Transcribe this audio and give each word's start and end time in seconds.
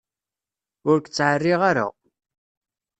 Ur 0.89 0.97
k-ttɛerriɣ 0.99 1.61
ara. 1.69 1.87